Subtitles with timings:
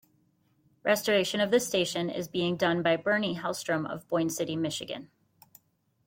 [0.83, 5.11] Restoration of the station is being done by Bernie Hellstrom of Boyne City, Michigan.